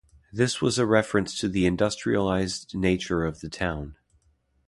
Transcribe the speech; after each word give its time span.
This 0.33 0.59
was 0.61 0.79
a 0.79 0.87
reference 0.87 1.37
to 1.39 1.47
the 1.47 1.67
industrialized 1.67 2.73
nature 2.73 3.23
of 3.23 3.41
the 3.41 3.49
town. 3.49 3.97